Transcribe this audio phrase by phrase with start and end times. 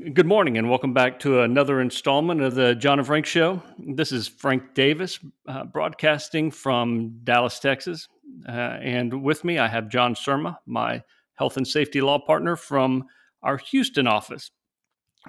[0.00, 3.62] Good morning, and welcome back to another installment of the John and Frank Show.
[3.78, 8.08] This is Frank Davis, uh, broadcasting from Dallas, Texas.
[8.48, 11.02] Uh, and with me, I have John Surma, my
[11.34, 13.04] health and safety law partner from
[13.42, 14.50] our Houston office.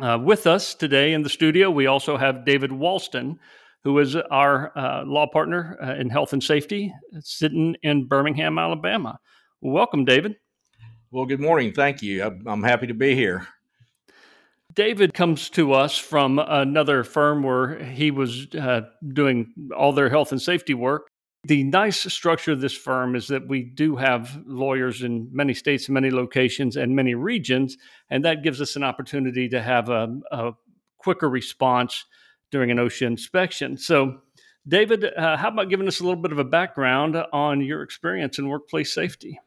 [0.02, 3.36] Uh, with us today in the studio, we also have David Walston,
[3.84, 9.20] who is our uh, law partner uh, in health and safety, sitting in Birmingham, Alabama.
[9.60, 10.38] Welcome, David.
[11.12, 11.74] Well, good morning.
[11.74, 12.24] Thank you.
[12.48, 13.46] I'm happy to be here.
[14.74, 18.82] David comes to us from another firm where he was uh,
[19.14, 21.08] doing all their health and safety work.
[21.46, 25.90] The nice structure of this firm is that we do have lawyers in many states,
[25.90, 27.78] many locations, and many regions,
[28.10, 30.52] and that gives us an opportunity to have a, a
[30.98, 32.06] quicker response
[32.50, 33.78] during an OSHA inspection.
[33.78, 34.22] So,
[34.66, 38.40] David, uh, how about giving us a little bit of a background on your experience
[38.40, 39.40] in workplace safety?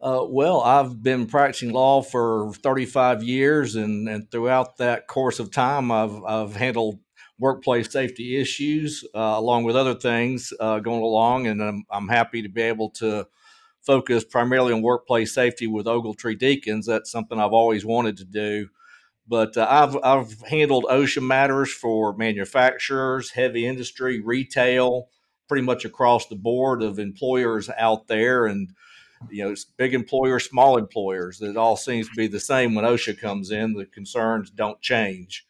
[0.00, 5.50] Uh, well, I've been practicing law for 35 years, and, and throughout that course of
[5.50, 7.00] time, I've, I've handled
[7.38, 11.46] workplace safety issues uh, along with other things uh, going along.
[11.46, 13.26] And I'm, I'm happy to be able to
[13.82, 16.84] focus primarily on workplace safety with Ogletree Deakins.
[16.86, 18.68] That's something I've always wanted to do.
[19.28, 25.08] But uh, I've, I've handled OSHA matters for manufacturers, heavy industry, retail,
[25.48, 28.46] pretty much across the board of employers out there.
[28.46, 28.70] And
[29.30, 31.40] you know, big employers, small employers.
[31.40, 33.74] It all seems to be the same when OSHA comes in.
[33.74, 35.46] The concerns don't change.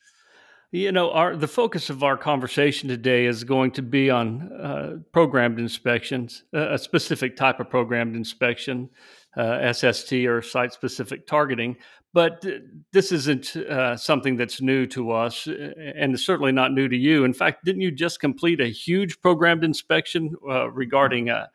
[0.72, 4.96] You know, our the focus of our conversation today is going to be on uh,
[5.12, 8.90] programmed inspections, a specific type of programmed inspection,
[9.36, 11.76] uh, SST or site specific targeting.
[12.12, 12.44] But
[12.92, 17.24] this isn't uh, something that's new to us, and certainly not new to you.
[17.24, 21.46] In fact, didn't you just complete a huge programmed inspection uh, regarding uh,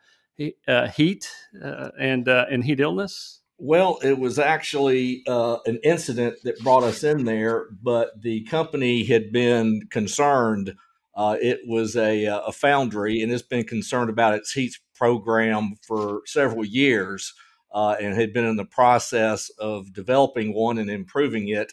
[0.68, 1.30] uh, heat
[1.62, 3.40] uh, and uh, and heat illness?
[3.58, 9.04] Well, it was actually uh, an incident that brought us in there, but the company
[9.04, 10.74] had been concerned.
[11.14, 15.74] Uh, it was a, uh, a foundry, and it's been concerned about its heat program
[15.86, 17.34] for several years,
[17.72, 21.72] and had been in the process of developing one and improving it.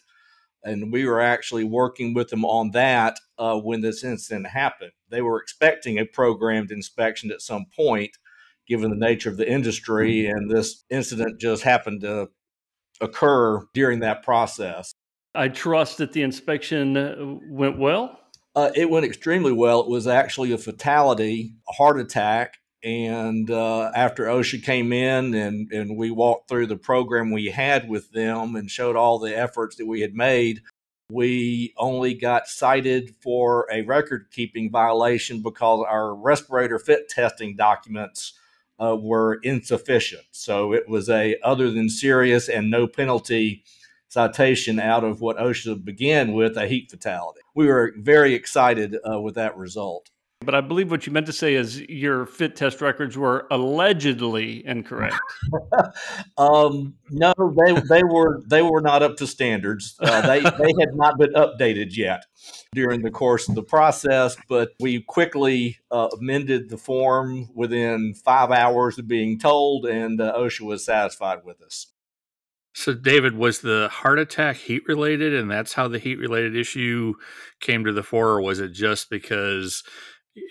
[0.64, 4.92] And we were actually working with them on that when this incident happened.
[5.10, 8.12] They were expecting a programmed inspection at some point,
[8.70, 10.24] given the nature of the industry.
[10.24, 10.38] Mm-hmm.
[10.38, 12.30] And this incident just happened to
[13.02, 14.94] occur during that process.
[15.36, 17.16] I trust that the inspection uh,
[17.48, 18.20] went well.
[18.56, 19.82] Uh, it went extremely well.
[19.82, 22.56] It was actually a fatality, a heart attack.
[22.84, 27.90] And uh, after OSHA came in and, and we walked through the program we had
[27.90, 30.62] with them and showed all the efforts that we had made,
[31.12, 38.39] we only got cited for a record keeping violation because our respirator fit testing documents
[38.82, 40.24] uh, were insufficient.
[40.32, 43.64] So it was a other than serious and no penalty
[44.08, 47.42] citation out of what OSHA began with a heat fatality.
[47.54, 50.10] We were very excited uh, with that result.
[50.42, 54.66] But I believe what you meant to say is your fit test records were allegedly
[54.66, 55.20] incorrect.
[56.38, 59.98] um, no, they they were they were not up to standards.
[60.00, 62.26] Uh, they they had not been updated yet
[62.74, 64.38] during the course of the process.
[64.48, 70.34] But we quickly uh, amended the form within five hours of being told, and uh,
[70.38, 71.88] OSHA was satisfied with us.
[72.74, 77.16] So, David, was the heart attack heat related, and that's how the heat related issue
[77.60, 79.84] came to the fore, or was it just because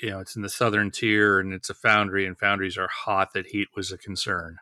[0.02, 3.32] you know it's in the southern tier and it's a foundry and foundries are hot
[3.34, 4.58] that heat was a concern.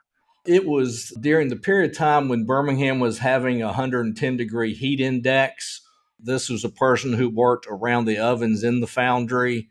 [0.47, 5.01] It was during the period of time when birmingham was having a 110 degree heat
[5.01, 5.81] index.
[6.19, 9.69] This was a person who worked around the ovens in the foundry.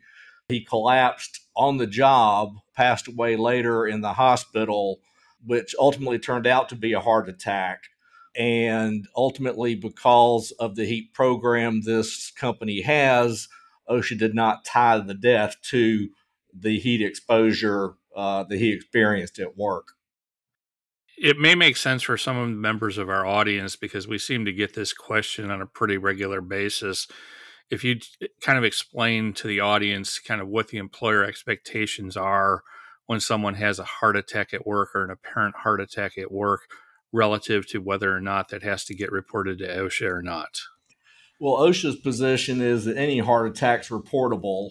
[0.48, 5.00] He collapsed on the job passed away later in the hospital
[5.46, 7.84] which ultimately turned out to be a heart attack.
[8.36, 13.48] And ultimately because of the heat program this company has
[13.88, 16.08] OSHA did not tie the death to
[16.52, 19.88] the heat exposure uh, that he experienced at work.
[21.18, 24.44] It may make sense for some of the members of our audience because we seem
[24.44, 27.08] to get this question on a pretty regular basis.
[27.70, 28.00] If you
[28.42, 32.62] kind of explain to the audience kind of what the employer expectations are
[33.06, 36.62] when someone has a heart attack at work or an apparent heart attack at work
[37.12, 40.60] relative to whether or not that has to get reported to OSHA or not.
[41.38, 44.70] Well, OSHA's position is that any heart attack's reportable.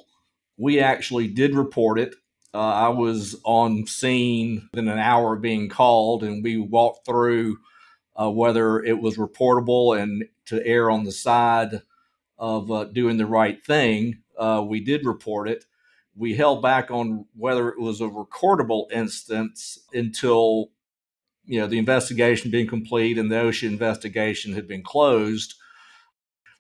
[0.58, 2.16] We actually did report it.
[2.54, 7.58] Uh, I was on scene within an hour of being called, and we walked through
[8.16, 11.82] uh, whether it was reportable and to err on the side
[12.40, 14.22] of uh, doing the right thing.
[14.38, 15.66] Uh, we did report it.
[16.16, 20.72] We held back on whether it was a recordable instance until
[21.46, 25.56] you know the investigation being complete and the OSHA investigation had been closed.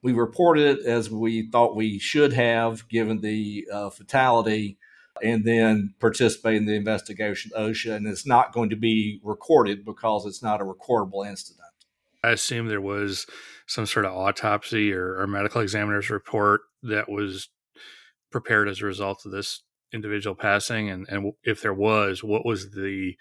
[0.06, 4.78] We reported it as we thought we should have, given the uh, fatality,
[5.24, 7.96] and then participate in the investigation OSHA.
[7.96, 11.66] And it's not going to be recorded because it's not a recordable incident.
[12.24, 13.26] I assume there was
[13.66, 17.50] some sort of autopsy or, or medical examiner's report that was
[18.32, 22.70] prepared as a result of this individual passing, and, and if there was, what was
[22.74, 23.16] the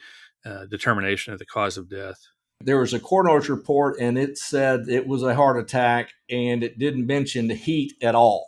[0.45, 2.19] uh, determination of the cause of death?
[2.61, 6.79] There was a coroner's report, and it said it was a heart attack, and it
[6.79, 8.47] didn't mention the heat at all.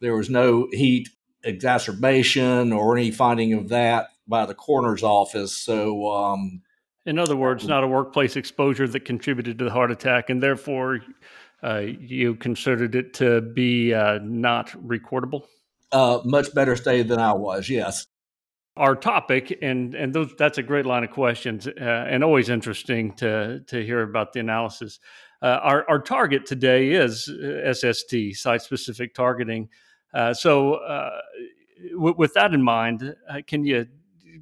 [0.00, 1.08] There was no heat
[1.42, 5.56] exacerbation or any finding of that by the coroner's office.
[5.56, 6.62] So, um,
[7.04, 11.00] in other words, not a workplace exposure that contributed to the heart attack, and therefore
[11.62, 15.44] uh, you considered it to be uh, not recordable.
[15.92, 17.68] Uh, much better stated than I was.
[17.68, 18.06] Yes
[18.76, 23.12] our topic, and and those, that's a great line of questions, uh, and always interesting
[23.14, 24.98] to to hear about the analysis.
[25.42, 29.68] Uh, our our target today is uh, SST, site specific targeting.
[30.12, 31.10] Uh, so, uh,
[31.92, 33.86] w- with that in mind, uh, can you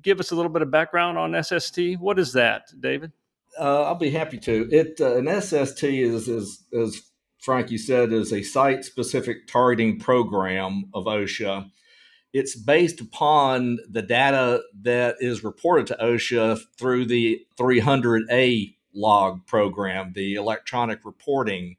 [0.01, 1.79] give us a little bit of background on SST?
[1.99, 3.13] What is that, David?
[3.59, 4.69] I'll be happy to.
[4.71, 7.03] It an SST is is as
[7.43, 11.69] Frankie said is a site specific targeting program of OSHA
[12.33, 20.13] it's based upon the data that is reported to OSHA through the 300A log program,
[20.15, 21.77] the electronic reporting.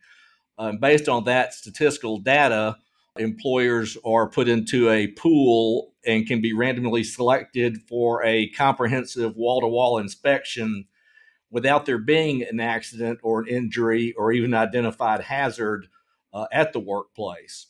[0.60, 2.78] Um, based on that statistical data,
[3.18, 9.62] employers are put into a pool and can be randomly selected for a comprehensive wall
[9.62, 10.86] to wall inspection
[11.50, 15.88] without there being an accident or an injury or even identified hazard
[16.34, 17.68] uh, at the workplace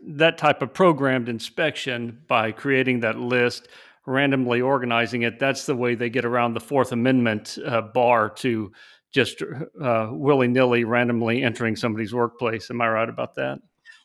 [0.00, 3.68] that type of programmed inspection by creating that list,
[4.06, 8.72] randomly organizing it, that's the way they get around the Fourth Amendment uh, bar to
[9.12, 9.42] just
[9.82, 12.70] uh, willy nilly randomly entering somebody's workplace.
[12.70, 13.58] Am I right about that?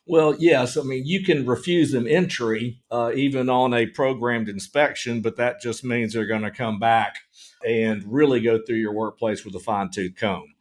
[0.06, 0.76] Well, yes.
[0.76, 5.60] I mean, you can refuse them entry uh, even on a programmed inspection, but that
[5.62, 7.16] just means they're going to come back
[7.66, 10.54] and really go through your workplace with a fine tooth comb.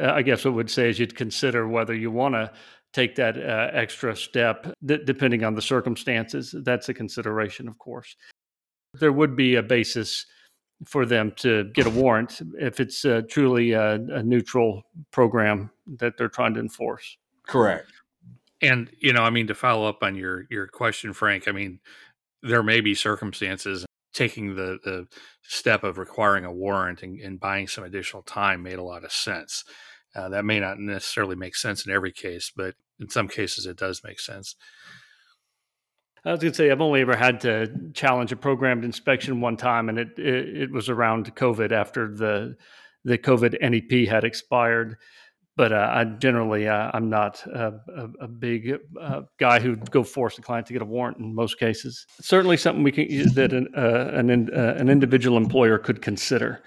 [0.00, 2.52] I guess what would say is you'd consider whether you want to
[2.96, 6.54] take that uh, extra step, d- depending on the circumstances.
[6.64, 8.16] That's a consideration, of course.
[8.94, 10.24] There would be a basis
[10.86, 16.16] for them to get a warrant if it's uh, truly a, a neutral program that
[16.16, 17.18] they're trying to enforce.
[17.46, 17.92] Correct.
[18.62, 21.80] And you know, I mean, to follow up on your your question, Frank, I mean,
[22.42, 23.84] there may be circumstances
[24.14, 25.06] taking the the
[25.42, 29.12] step of requiring a warrant and, and buying some additional time made a lot of
[29.12, 29.64] sense.
[30.14, 33.76] Uh, that may not necessarily make sense in every case, but in some cases it
[33.76, 34.56] does make sense.
[36.24, 39.56] I was going to say I've only ever had to challenge a programmed inspection one
[39.56, 42.56] time, and it it, it was around COVID after the
[43.04, 44.96] the COVID NEP had expired.
[45.56, 50.02] But uh, I generally uh, I'm not a, a, a big uh, guy who'd go
[50.02, 52.04] force a client to get a warrant in most cases.
[52.20, 56.62] Certainly something we can that an uh, an, uh, an individual employer could consider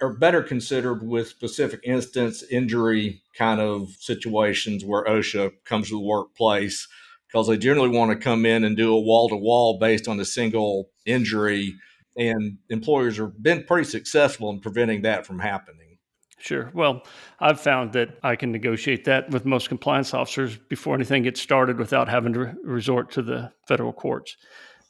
[0.00, 6.00] are better considered with specific instance injury kind of situations where OSHA comes to the
[6.00, 6.88] workplace
[7.26, 10.20] because they generally want to come in and do a wall to wall based on
[10.20, 11.74] a single injury.
[12.16, 15.98] And employers have been pretty successful in preventing that from happening.
[16.38, 16.70] Sure.
[16.74, 17.02] Well,
[17.38, 21.78] I've found that I can negotiate that with most compliance officers before anything gets started
[21.78, 24.36] without having to resort to the federal courts.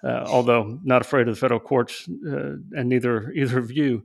[0.03, 4.03] Uh, although not afraid of the federal courts, uh, and neither either of you.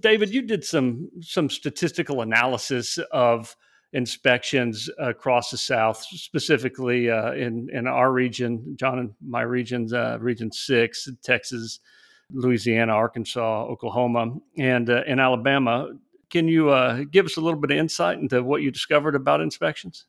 [0.00, 3.56] David, you did some some statistical analysis of
[3.92, 10.18] inspections across the South, specifically uh, in in our region, John and my regions, uh,
[10.20, 11.80] Region Six, Texas,
[12.32, 15.90] Louisiana, Arkansas, Oklahoma, and uh, in Alabama.
[16.30, 19.40] Can you uh, give us a little bit of insight into what you discovered about
[19.40, 20.06] inspections?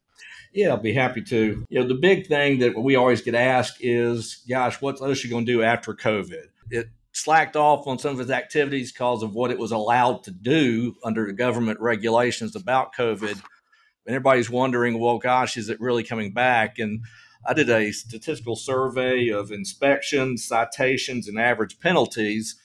[0.51, 1.65] Yeah, I'll be happy to.
[1.69, 5.46] You know, the big thing that we always get asked is, "Gosh, what's OSHA going
[5.46, 9.52] to do after COVID?" It slacked off on some of its activities because of what
[9.52, 13.32] it was allowed to do under the government regulations about COVID.
[13.32, 16.78] And everybody's wondering, well, gosh, is it really coming back?
[16.80, 17.04] And
[17.46, 22.56] I did a statistical survey of inspections, citations, and average penalties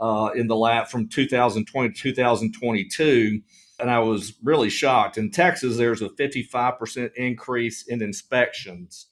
[0.00, 3.40] uh, in the lab from 2020 to 2022.
[3.78, 5.16] and I was really shocked.
[5.16, 9.06] In Texas, there's a 55% increase in inspections,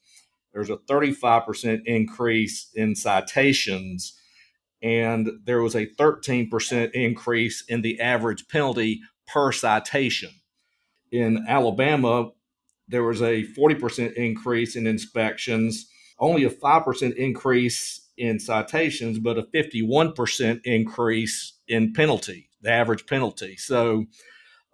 [0.52, 4.19] there's a 35% increase in citations,
[4.82, 10.30] and there was a 13% increase in the average penalty per citation.
[11.12, 12.30] In Alabama,
[12.88, 15.86] there was a 40% increase in inspections,
[16.18, 23.56] only a 5% increase in citations, but a 51% increase in penalty, the average penalty.
[23.56, 24.06] So,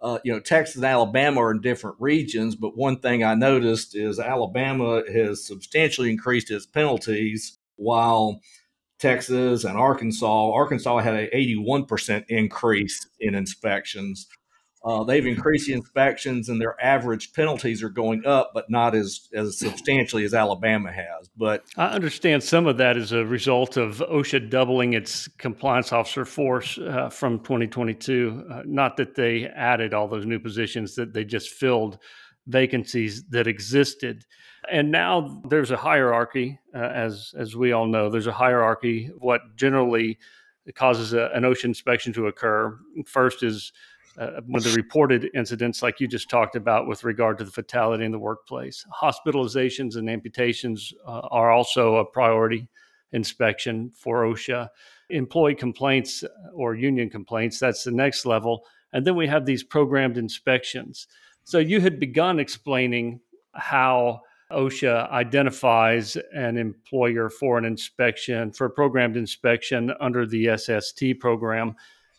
[0.01, 3.95] uh, you know, Texas and Alabama are in different regions, but one thing I noticed
[3.95, 8.41] is Alabama has substantially increased its penalties while
[8.99, 14.27] Texas and Arkansas, Arkansas had an 81% increase in inspections.
[14.83, 19.27] Uh, they've increased the inspections and their average penalties are going up, but not as,
[19.33, 21.29] as substantially as Alabama has.
[21.35, 26.25] But I understand some of that is a result of OSHA doubling its compliance officer
[26.25, 28.45] force uh, from 2022.
[28.49, 31.97] Uh, not that they added all those new positions, that they just filled
[32.45, 34.23] vacancies that existed.
[34.71, 38.09] And now there's a hierarchy, uh, as as we all know.
[38.09, 39.07] There's a hierarchy.
[39.07, 40.17] Of what generally
[40.75, 43.71] causes a, an OSHA inspection to occur first is
[44.17, 47.51] uh, one of the reported incidents, like you just talked about, with regard to the
[47.51, 48.85] fatality in the workplace.
[49.01, 52.67] Hospitalizations and amputations uh, are also a priority
[53.11, 54.69] inspection for OSHA.
[55.09, 58.65] Employee complaints uh, or union complaints, that's the next level.
[58.91, 61.07] And then we have these programmed inspections.
[61.43, 63.21] So you had begun explaining
[63.53, 71.19] how OSHA identifies an employer for an inspection, for a programmed inspection under the SST
[71.19, 71.75] program.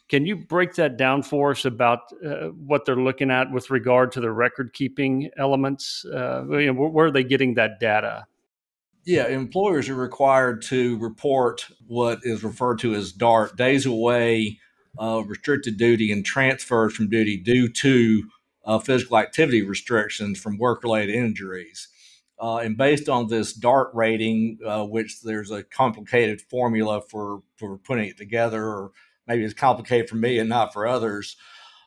[0.09, 4.13] Can you break that down for us about uh, what they're looking at with regard
[4.13, 6.05] to the record keeping elements?
[6.05, 8.27] Uh, you know, where are they getting that data?
[9.05, 14.59] Yeah, employers are required to report what is referred to as DART, days away,
[14.99, 18.29] uh, restricted duty, and transfers from duty due to
[18.67, 21.89] uh, physical activity restrictions from work related injuries.
[22.41, 27.79] Uh, and based on this DART rating, uh, which there's a complicated formula for, for
[27.79, 28.93] putting it together, or
[29.27, 31.37] maybe it's complicated for me and not for others,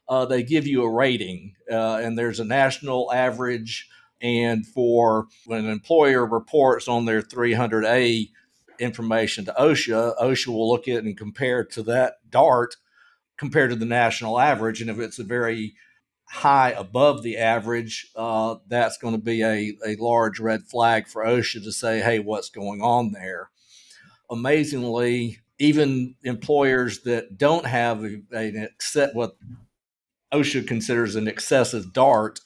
[0.09, 1.55] uh, they give you a rating.
[1.71, 3.87] Uh, and there's a national average.
[4.21, 8.29] And for when an employer reports on their 300A
[8.79, 12.75] information to OSHA, OSHA will look at it and compare it to that DART
[13.37, 14.81] compared to the national average.
[14.81, 15.75] And if it's a very
[16.31, 21.25] high above the average, uh, that's going to be a, a large red flag for
[21.25, 23.49] OSHA to say, hey, what's going on there?
[24.29, 29.35] Amazingly, even employers that don't have a, a set what
[30.33, 32.39] OSHA considers an excessive DART,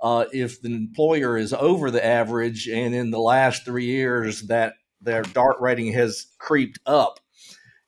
[0.00, 4.74] uh, if the employer is over the average and in the last three years that
[5.02, 7.20] their DART rating has creeped up,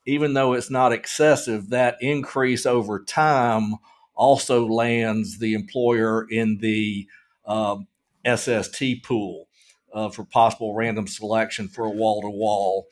[0.07, 3.76] even though it's not excessive, that increase over time
[4.19, 7.07] also lands the employer in the
[7.47, 7.87] um,
[8.27, 9.49] SST pool
[9.95, 12.87] uh, for possible random selection for a wall to wall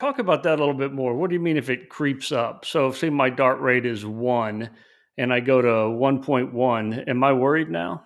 [0.00, 1.14] Talk about that a little bit more.
[1.14, 2.64] What do you mean if it creeps up?
[2.64, 4.70] So, say my DART rate is one
[5.16, 8.04] and I go to 1.1, am I worried now?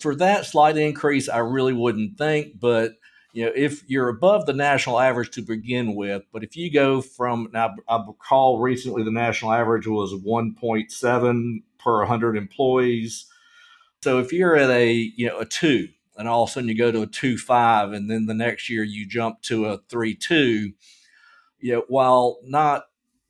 [0.00, 2.92] For that slight increase, I really wouldn't think, but
[3.34, 7.02] you know, if you're above the national average to begin with, but if you go
[7.02, 13.26] from now, I recall recently the national average was 1.7 per 100 employees.
[14.02, 16.78] So if you're at a you know a two, and all of a sudden you
[16.78, 20.14] go to a two five, and then the next year you jump to a three
[20.14, 20.72] two,
[21.58, 22.84] you know, while not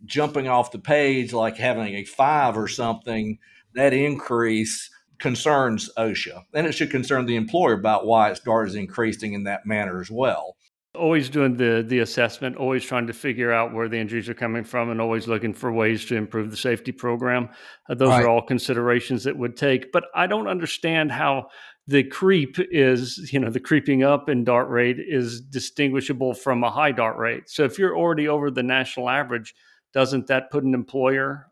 [0.05, 3.39] jumping off the page like having a five or something,
[3.75, 4.91] that increase
[5.25, 6.45] concerns OSHA.
[6.53, 10.03] And it should concern the employer about why its DART is increasing in that manner
[10.03, 10.55] as well.
[10.95, 14.65] Always doing the the assessment, always trying to figure out where the injuries are coming
[14.65, 17.49] from, and always looking for ways to improve the safety program.
[17.89, 18.23] Uh, those right.
[18.23, 19.93] are all considerations that would take.
[19.93, 21.49] But I don't understand how
[21.87, 26.71] the creep is, you know, the creeping up in DART rate is distinguishable from a
[26.71, 27.49] high DART rate.
[27.49, 29.55] So if you're already over the national average,
[29.95, 31.47] doesn't that put an employer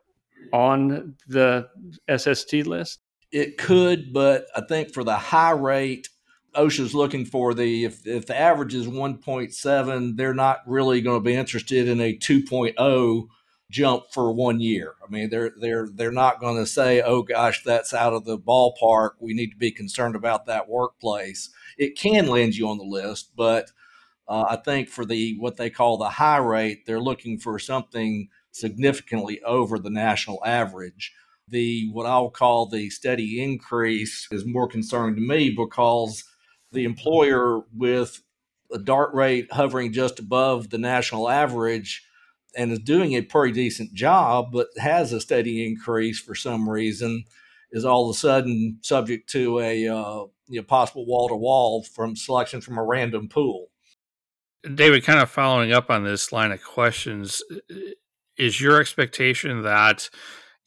[0.52, 1.69] on the
[2.14, 3.00] SST list?
[3.33, 6.09] It could, but I think for the high rate,
[6.55, 11.25] OSHA's looking for the if, if the average is 1.7, they're not really going to
[11.25, 13.29] be interested in a 2.0
[13.71, 14.95] jump for one year.
[15.03, 18.39] I mean, they're they're they're not going to say, "Oh gosh, that's out of the
[18.39, 19.12] ballpark.
[19.19, 21.49] We need to be concerned about that workplace."
[21.79, 23.73] It can land you on the list, but
[24.29, 28.29] uh, I think for the what they call the high rate, they're looking for something
[28.51, 31.15] significantly over the national average.
[31.53, 36.25] The what I'll call the steady increase is more concerning to me because
[36.73, 38.23] the employer with
[38.73, 42.03] a DART rate hovering just above the national average
[42.57, 47.25] and is doing a pretty decent job, but has a steady increase for some reason,
[47.71, 51.83] is all of a sudden subject to a uh, you know, possible wall to wall
[51.83, 53.69] from selection from a random pool.
[54.75, 57.43] David, kind of following up on this line of questions,
[58.39, 60.09] is your expectation that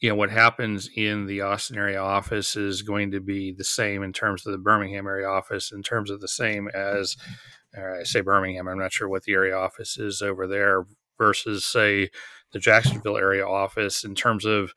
[0.00, 4.02] you know what happens in the Austin area office is going to be the same
[4.02, 7.16] in terms of the Birmingham area office, in terms of the same as
[7.74, 8.68] I say Birmingham.
[8.68, 10.84] I'm not sure what the area office is over there
[11.18, 12.10] versus say
[12.52, 14.72] the Jacksonville area office in terms of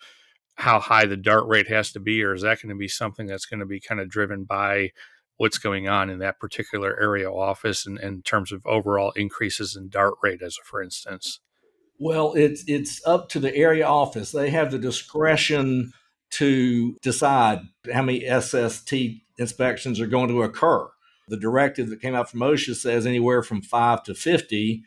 [0.55, 3.27] how high the DART rate has to be, or is that going to be something
[3.27, 4.89] that's going to be kind of driven by
[5.38, 9.88] what's going on in that particular area office in, in terms of overall increases in
[9.88, 11.39] DART rate, as for instance?
[12.00, 14.32] Well, it's it's up to the area office.
[14.32, 15.91] They have the discretion
[16.32, 17.60] to decide
[17.94, 18.94] how many SST
[19.38, 20.88] inspections are going to occur.
[21.27, 24.84] The directive that came out from OSHA says anywhere from five to 50,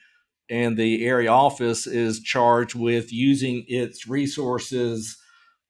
[0.48, 5.18] and the area office is charged with using its resources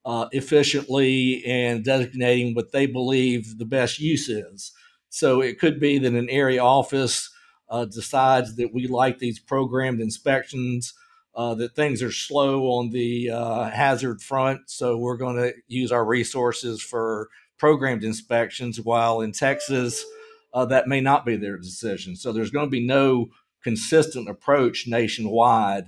[0.04, 4.72] uh, efficiently and designating what they believe the best use is.
[5.08, 7.30] So it could be that an area office
[7.68, 10.94] uh, decides that we like these programmed inspections,
[11.34, 14.68] uh, that things are slow on the uh, hazard front.
[14.68, 20.04] So we're going to use our resources for programmed inspections, while in Texas,
[20.52, 22.16] uh, that may not be their decision.
[22.16, 23.28] So there's going to be no
[23.62, 25.84] consistent approach nationwide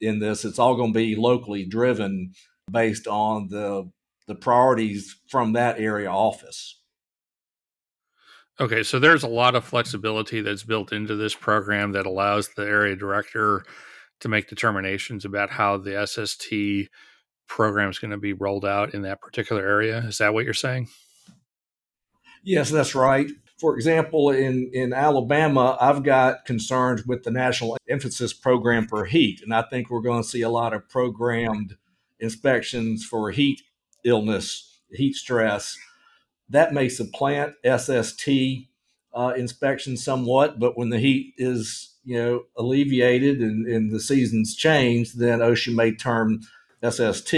[0.00, 0.44] in this.
[0.44, 2.32] It's all going to be locally driven
[2.70, 3.90] based on the
[4.28, 6.80] the priorities from that area office.
[8.60, 12.62] Okay, so there's a lot of flexibility that's built into this program that allows the
[12.62, 13.64] area director
[14.22, 16.90] to make determinations about how the SST
[17.46, 19.98] program is going to be rolled out in that particular area.
[19.98, 20.88] Is that what you're saying?
[22.42, 23.30] Yes, that's right.
[23.60, 29.40] For example, in, in Alabama, I've got concerns with the National Emphasis Program for Heat,
[29.42, 31.76] and I think we're going to see a lot of programmed
[32.18, 33.62] inspections for heat
[34.04, 35.78] illness, heat stress.
[36.48, 38.28] That may supplant SST
[39.14, 44.56] uh, inspection somewhat, but when the heat is you know alleviated and, and the seasons
[44.56, 46.40] change, then OSHA may term
[46.88, 47.34] SST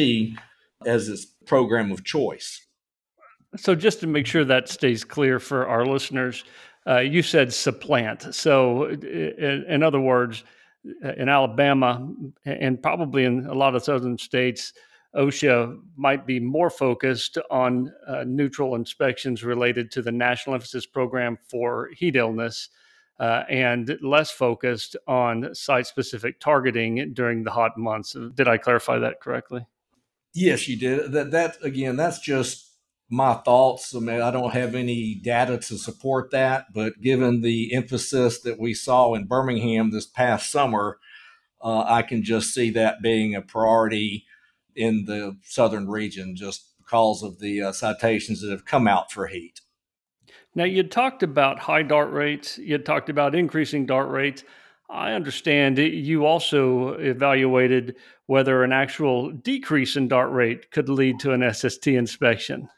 [0.87, 2.67] as its program of choice.
[3.57, 6.45] So, just to make sure that stays clear for our listeners,
[6.89, 8.35] uh, you said supplant.
[8.35, 10.45] So, in, in other words,
[11.17, 12.07] in Alabama
[12.45, 14.73] and probably in a lot of southern states,
[15.15, 21.39] OSHA might be more focused on uh, neutral inspections related to the National Emphasis Program
[21.49, 22.69] for heat illness
[23.19, 28.17] uh, and less focused on site specific targeting during the hot months.
[28.35, 29.67] Did I clarify that correctly?
[30.33, 31.13] Yes, you did.
[31.13, 32.73] That, that again, that's just
[33.09, 33.95] my thoughts.
[33.95, 38.59] I mean, I don't have any data to support that, but given the emphasis that
[38.59, 40.99] we saw in Birmingham this past summer,
[41.63, 44.27] uh, I can just see that being a priority
[44.75, 49.29] in the southern region just because of the uh, citations that have come out for
[49.29, 49.61] heat.
[50.55, 54.45] Now, you talked about high DART rates, you talked about increasing DART rates.
[54.89, 61.33] I understand you also evaluated whether an actual decrease in DART rate could lead to
[61.33, 62.69] an SST inspection.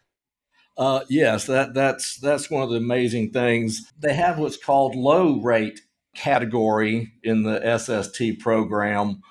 [0.78, 3.92] Uh, yes, that that's that's one of the amazing things.
[3.98, 5.80] They have what's called low rate
[6.14, 9.22] category in the SST program,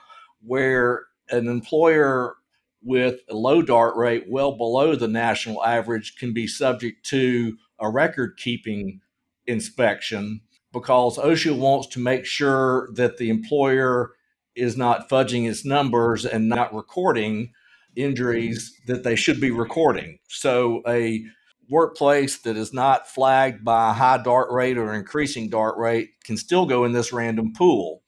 [0.42, 2.36] where an employer
[2.84, 7.90] with a low DART rate well below the national average can be subject to a
[7.90, 9.02] record keeping
[9.48, 10.42] inspection
[10.74, 14.12] because OSHA wants to make sure that the employer
[14.56, 17.52] is not fudging its numbers and not recording
[17.96, 20.20] injuries that they should be recording.
[20.28, 21.24] So a
[21.70, 26.38] workplace that is not flagged by a high DART rate or increasing DART rate can
[26.38, 28.02] still go in this random pool.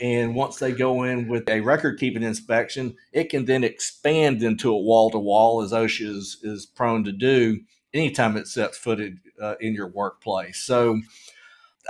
[0.00, 4.70] And once they go in with a record keeping inspection, it can then expand into
[4.70, 7.60] a wall to wall, as OSHA is, is prone to do
[7.92, 10.60] anytime it sets footed uh, in your workplace.
[10.60, 11.00] So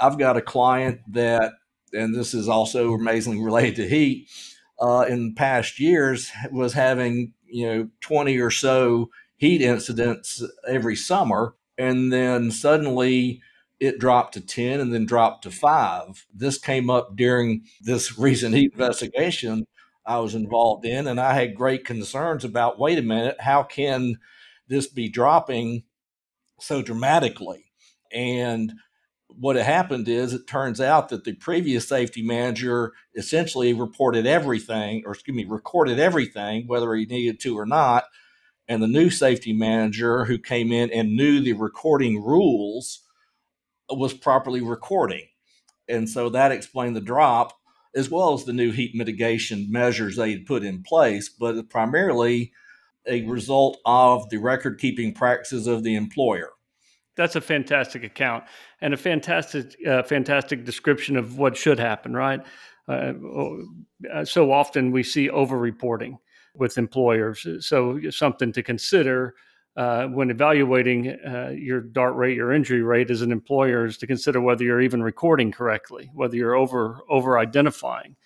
[0.00, 1.52] I've got a client that,
[1.92, 4.28] and this is also amazingly related to heat,
[4.80, 11.54] uh, in past years was having, you know, 20 or so heat incidents every summer.
[11.76, 13.42] And then suddenly
[13.78, 16.26] it dropped to 10 and then dropped to five.
[16.34, 19.66] This came up during this recent heat investigation
[20.10, 24.16] I was involved in, and I had great concerns about wait a minute, how can
[24.66, 25.84] this be dropping
[26.62, 27.66] so dramatically?
[28.12, 28.72] And
[29.28, 35.02] what had happened is it turns out that the previous safety manager essentially reported everything,
[35.06, 38.04] or excuse me, recorded everything, whether he needed to or not.
[38.68, 43.02] And the new safety manager who came in and knew the recording rules
[43.88, 45.26] was properly recording.
[45.88, 47.52] And so that explained the drop,
[47.96, 51.28] as well as the new heat mitigation measures they had put in place.
[51.28, 52.52] But primarily,
[53.06, 56.50] a result of the record keeping practices of the employer.
[57.16, 58.44] That's a fantastic account
[58.80, 62.40] and a fantastic, uh, fantastic description of what should happen, right?
[62.88, 63.12] Uh,
[64.12, 66.18] uh so often we see over-reporting
[66.54, 69.34] with employers, so something to consider
[69.76, 74.06] uh, when evaluating uh, your DART rate, your injury rate as an employer, is to
[74.06, 78.16] consider whether you're even recording correctly, whether you're over over identifying.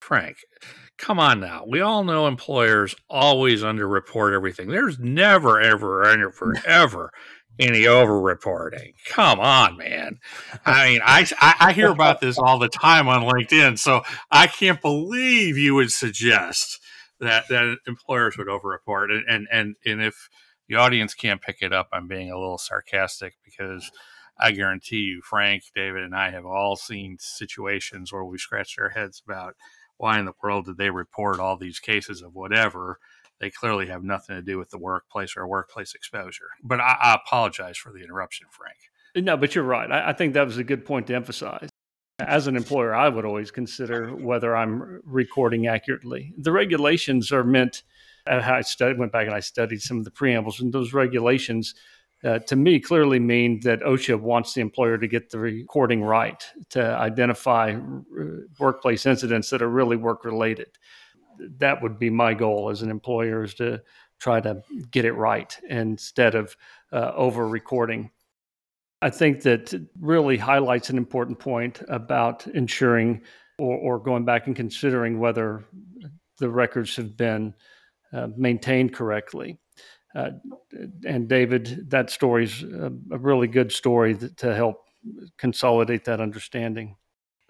[0.00, 0.38] Frank,
[0.98, 1.64] come on now.
[1.66, 4.68] We all know employers always underreport everything.
[4.68, 7.12] There's never, ever, ever, ever
[7.58, 8.94] any overreporting.
[9.06, 10.18] Come on, man.
[10.64, 14.46] I mean, I, I, I hear about this all the time on LinkedIn, so I
[14.46, 16.80] can't believe you would suggest
[17.20, 19.10] that that employers would overreport.
[19.10, 20.28] And, and and and if
[20.68, 23.90] the audience can't pick it up, I'm being a little sarcastic because
[24.38, 28.88] I guarantee you, Frank, David, and I have all seen situations where we scratched our
[28.90, 29.54] heads about
[30.02, 32.98] why in the world did they report all these cases of whatever?
[33.40, 36.48] They clearly have nothing to do with the workplace or workplace exposure.
[36.62, 38.78] But I, I apologize for the interruption, Frank.
[39.14, 39.90] No, but you're right.
[39.90, 41.68] I, I think that was a good point to emphasize.
[42.18, 46.34] As an employer, I would always consider whether I'm recording accurately.
[46.36, 47.84] The regulations are meant.
[48.26, 51.74] I studied, went back and I studied some of the preambles, and those regulations
[52.24, 56.44] uh, to me clearly mean that OSHA wants the employer to get the recording right
[56.70, 58.24] to identify uh,
[58.58, 60.68] workplace incidents that are really work related.
[61.58, 63.82] That would be my goal as an employer is to
[64.20, 66.56] try to get it right instead of
[66.92, 68.10] uh, over recording.
[69.00, 73.22] I think that really highlights an important point about ensuring
[73.58, 75.64] or, or going back and considering whether
[76.38, 77.52] the records have been
[78.12, 79.58] uh, maintained correctly.
[80.14, 84.84] And David, that story's a, a really good story to help
[85.38, 86.96] consolidate that understanding.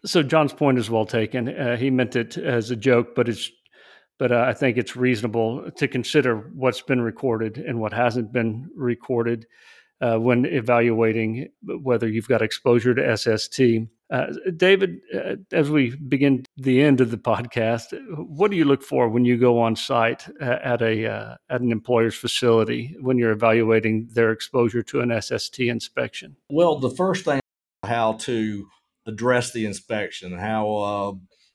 [0.04, 1.48] So John's point is well taken.
[1.48, 3.50] Uh, he meant it as a joke, but it's
[4.18, 8.70] but uh, I think it's reasonable to consider what's been recorded and what hasn't been
[8.76, 9.46] recorded
[10.02, 13.60] uh, when evaluating whether you've got exposure to SST.
[14.12, 18.82] Uh, David, uh, as we begin the end of the podcast, what do you look
[18.82, 23.30] for when you go on site at a uh, at an employer's facility when you're
[23.30, 26.36] evaluating their exposure to an SST inspection?
[26.50, 27.40] Well, the first thing,
[27.84, 28.66] how to
[29.06, 31.12] address the inspection, how uh,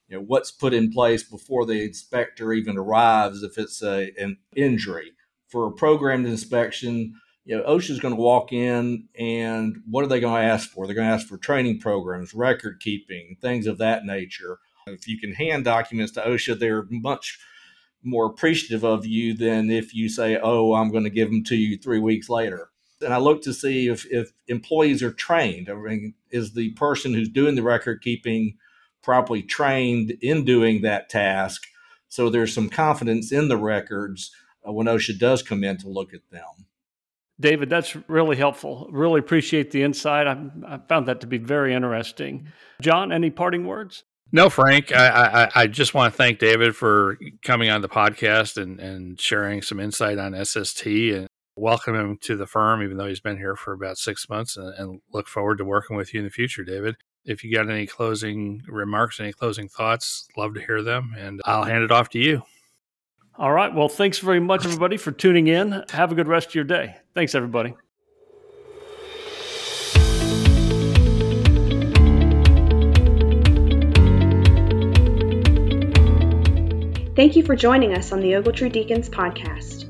[0.07, 4.38] you know what's put in place before the inspector even arrives if it's a, an
[4.55, 5.12] injury
[5.49, 7.13] for a programmed inspection
[7.47, 10.86] you know, OSHA's going to walk in and what are they going to ask for?
[10.86, 14.60] They're going to ask for training programs, record keeping, things of that nature.
[14.86, 17.39] If you can hand documents to OSHA, they're much
[18.03, 21.55] more appreciative of you than if you say, oh, I'm going to give them to
[21.55, 22.67] you three weeks later.
[23.01, 25.69] And I look to see if, if employees are trained.
[25.69, 28.57] I mean, is the person who's doing the record keeping
[29.01, 31.63] properly trained in doing that task?
[32.10, 34.31] So there's some confidence in the records
[34.67, 36.65] uh, when OSHA does come in to look at them.
[37.39, 38.89] David, that's really helpful.
[38.91, 40.28] Really appreciate the insight.
[40.28, 42.47] I, I, found that to be very interesting.
[42.82, 44.04] John, any parting words?
[44.32, 44.93] No, Frank.
[44.93, 49.21] I, I, I, just want to thank David for coming on the podcast and, and
[49.21, 53.38] sharing some insight on SST and welcome him to the firm, even though he's been
[53.38, 56.32] here for about six months, and, and look forward to working with you in the
[56.32, 56.97] future, David.
[57.23, 61.65] If you got any closing remarks, any closing thoughts, love to hear them, and I'll
[61.65, 62.43] hand it off to you.
[63.39, 63.71] All right.
[63.71, 65.84] Well, thanks very much, everybody, for tuning in.
[65.91, 66.95] Have a good rest of your day.
[67.13, 67.76] Thanks, everybody.
[77.15, 79.86] Thank you for joining us on the Ogletree Deakins podcast.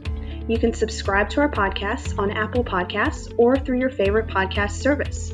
[0.49, 5.33] You can subscribe to our podcast on Apple Podcasts or through your favorite podcast service.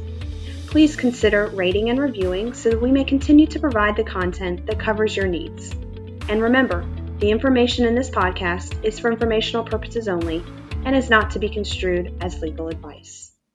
[0.68, 4.80] Please consider rating and reviewing so that we may continue to provide the content that
[4.80, 5.72] covers your needs.
[6.30, 6.84] And remember,
[7.24, 10.44] the information in this podcast is for informational purposes only
[10.84, 13.23] and is not to be construed as legal advice.